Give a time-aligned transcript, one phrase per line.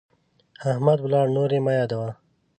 [0.69, 2.09] احمد ولاړ، نور يې مه يادوه.